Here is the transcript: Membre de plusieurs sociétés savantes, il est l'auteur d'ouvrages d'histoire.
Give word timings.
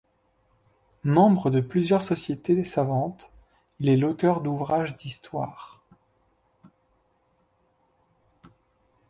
Membre 1.03 1.51
de 1.51 1.61
plusieurs 1.61 2.01
sociétés 2.01 2.63
savantes, 2.63 3.31
il 3.79 3.87
est 3.87 3.97
l'auteur 3.97 4.41
d'ouvrages 4.41 4.97
d'histoire. 4.97 5.83